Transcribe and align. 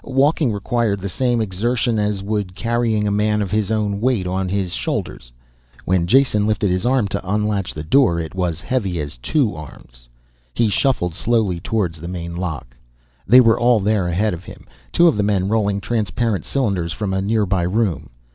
Walking 0.03 0.51
required 0.51 0.99
the 0.99 1.09
same 1.09 1.41
exertion 1.41 1.99
as 1.99 2.23
would 2.23 2.55
carrying 2.55 3.07
a 3.07 3.11
man 3.11 3.39
of 3.39 3.51
his 3.51 3.69
own 3.69 3.99
weight 4.01 4.25
on 4.25 4.49
his 4.49 4.73
shoulders. 4.73 5.31
When 5.85 6.07
Jason 6.07 6.47
lifted 6.47 6.71
his 6.71 6.87
arm 6.87 7.07
to 7.09 7.21
unlatch 7.31 7.71
the 7.75 7.83
door 7.83 8.19
it 8.19 8.33
was 8.33 8.61
heavy 8.61 8.99
as 8.99 9.17
two 9.19 9.53
arms. 9.55 10.09
He 10.55 10.69
shuffled 10.69 11.13
slowly 11.13 11.59
towards 11.59 12.01
the 12.01 12.07
main 12.07 12.35
lock. 12.35 12.75
They 13.27 13.41
were 13.41 13.59
all 13.59 13.79
there 13.79 14.07
ahead 14.07 14.33
of 14.33 14.43
him, 14.45 14.65
two 14.91 15.07
of 15.07 15.17
the 15.17 15.21
men 15.21 15.49
rolling 15.49 15.79
transparent 15.79 16.45
cylinders 16.45 16.93
from 16.93 17.13
a 17.13 17.21
nearby 17.21 17.61
room. 17.61 18.09